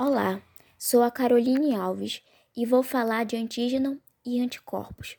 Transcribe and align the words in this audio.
Olá, 0.00 0.40
sou 0.78 1.02
a 1.02 1.10
Caroline 1.10 1.74
Alves 1.74 2.22
e 2.56 2.64
vou 2.64 2.84
falar 2.84 3.24
de 3.24 3.34
antígeno 3.34 4.00
e 4.24 4.40
anticorpos. 4.40 5.16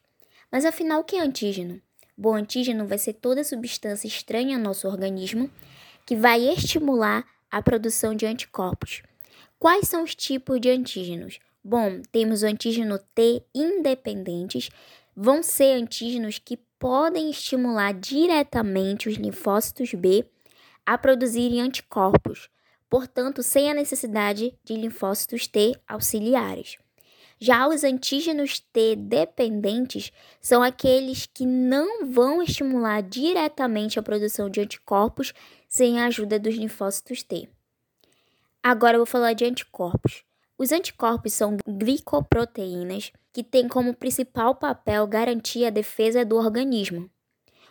Mas 0.50 0.64
afinal, 0.64 1.02
o 1.02 1.04
que 1.04 1.18
é 1.18 1.22
antígeno? 1.22 1.82
Bom, 2.18 2.34
antígeno 2.34 2.88
vai 2.88 2.98
ser 2.98 3.12
toda 3.16 3.44
substância 3.44 4.08
estranha 4.08 4.56
ao 4.56 4.64
nosso 4.64 4.88
organismo 4.88 5.52
que 6.06 6.16
vai 6.16 6.48
estimular 6.48 7.26
a 7.52 7.62
produção 7.62 8.16
de 8.16 8.26
anticorpos. 8.26 9.04
Quais 9.60 9.86
são 9.90 10.02
os 10.02 10.16
tipos 10.16 10.62
de 10.62 10.70
antígenos? 10.70 11.42
Bom, 11.62 12.02
temos 12.10 12.42
o 12.42 12.46
antígeno 12.46 12.98
T 13.14 13.44
independentes, 13.54 14.70
vão 15.14 15.44
ser 15.44 15.74
antígenos 15.74 16.40
que 16.40 16.56
podem 16.80 17.30
estimular 17.30 17.94
diretamente 17.94 19.10
os 19.10 19.16
linfócitos 19.16 19.94
B 19.94 20.26
a 20.86 20.98
produzirem 20.98 21.60
anticorpos 21.60 22.50
portanto, 22.90 23.44
sem 23.44 23.70
a 23.70 23.74
necessidade 23.74 24.58
de 24.64 24.76
linfócitos 24.76 25.48
T 25.48 25.76
auxiliares. 25.88 26.78
Já 27.40 27.68
os 27.68 27.86
antígenos 27.86 28.60
T 28.60 28.98
dependentes 28.98 30.12
são 30.42 30.62
aqueles 30.62 31.26
que 31.26 31.46
não 31.46 32.06
vão 32.06 32.44
estimular 32.44 33.02
diretamente 33.02 33.98
a 33.98 34.04
produção 34.04 34.50
de 34.50 34.60
anticorpos 34.60 35.34
sem 35.68 36.02
a 36.02 36.08
ajuda 36.08 36.38
dos 36.38 36.56
linfócitos 36.56 37.24
T. 37.24 37.48
Agora 38.62 38.96
eu 38.96 39.00
vou 39.00 39.06
falar 39.06 39.32
de 39.32 39.46
anticorpos. 39.46 40.24
Os 40.58 40.74
anticorpos 40.74 41.32
são 41.32 41.56
glicoproteínas 41.66 43.14
que 43.32 43.42
têm 43.42 43.70
como 43.70 43.96
principal 43.96 44.56
papel 44.56 45.08
garantir 45.08 45.64
a 45.64 45.70
defesa 45.70 46.26
do 46.26 46.36
organismo. 46.36 47.10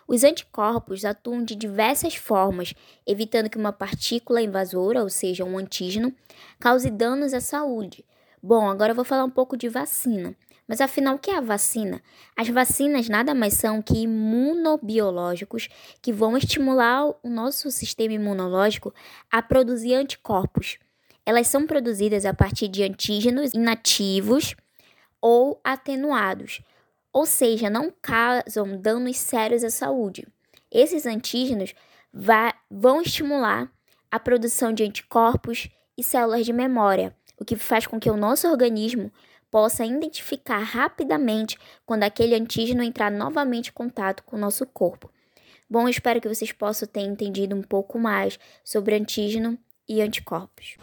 Os 0.09 0.23
anticorpos 0.23 1.05
atuam 1.05 1.43
de 1.43 1.55
diversas 1.55 2.15
formas, 2.15 2.73
evitando 3.05 3.47
que 3.47 3.59
uma 3.59 3.71
partícula 3.71 4.41
invasora, 4.41 5.03
ou 5.03 5.09
seja, 5.09 5.45
um 5.45 5.55
antígeno, 5.55 6.11
cause 6.59 6.89
danos 6.89 7.31
à 7.31 7.39
saúde. 7.39 8.03
Bom, 8.41 8.67
agora 8.67 8.93
eu 8.93 8.95
vou 8.95 9.05
falar 9.05 9.23
um 9.23 9.29
pouco 9.29 9.55
de 9.55 9.69
vacina. 9.69 10.35
Mas 10.67 10.81
afinal, 10.81 11.13
o 11.13 11.19
que 11.19 11.29
é 11.29 11.37
a 11.37 11.41
vacina? 11.41 12.01
As 12.35 12.49
vacinas 12.49 13.07
nada 13.07 13.35
mais 13.35 13.53
são 13.53 13.83
que 13.83 13.99
imunobiológicos 13.99 15.69
que 16.01 16.11
vão 16.11 16.35
estimular 16.35 17.07
o 17.07 17.29
nosso 17.29 17.69
sistema 17.69 18.15
imunológico 18.15 18.91
a 19.31 19.43
produzir 19.43 19.93
anticorpos. 19.93 20.79
Elas 21.23 21.47
são 21.47 21.67
produzidas 21.67 22.25
a 22.25 22.33
partir 22.33 22.67
de 22.67 22.81
antígenos 22.81 23.53
inativos 23.53 24.55
ou 25.21 25.61
atenuados, 25.63 26.61
ou 27.11 27.25
seja, 27.25 27.69
não 27.69 27.91
causam 28.01 28.79
danos 28.79 29.17
sérios 29.17 29.63
à 29.63 29.69
saúde. 29.69 30.27
Esses 30.71 31.05
antígenos 31.05 31.73
vão 32.69 33.01
estimular 33.01 33.71
a 34.11 34.19
produção 34.19 34.73
de 34.73 34.83
anticorpos 34.83 35.69
e 35.97 36.03
células 36.03 36.45
de 36.45 36.53
memória, 36.53 37.15
o 37.37 37.45
que 37.45 37.55
faz 37.55 37.85
com 37.85 37.99
que 37.99 38.09
o 38.09 38.17
nosso 38.17 38.47
organismo 38.47 39.11
possa 39.51 39.85
identificar 39.85 40.59
rapidamente 40.59 41.57
quando 41.85 42.03
aquele 42.03 42.35
antígeno 42.35 42.83
entrar 42.83 43.11
novamente 43.11 43.69
em 43.69 43.73
contato 43.73 44.23
com 44.23 44.35
o 44.35 44.39
nosso 44.39 44.65
corpo. 44.65 45.11
Bom, 45.69 45.87
espero 45.87 46.21
que 46.21 46.27
vocês 46.27 46.51
possam 46.51 46.87
ter 46.87 47.01
entendido 47.01 47.55
um 47.55 47.61
pouco 47.61 47.99
mais 47.99 48.39
sobre 48.63 48.95
antígeno 48.95 49.57
e 49.87 50.01
anticorpos. 50.01 50.77